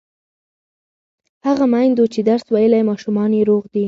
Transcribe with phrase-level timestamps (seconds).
[1.45, 3.79] هغه میندو چې درس ویلی، ماشومان یې روغ دي.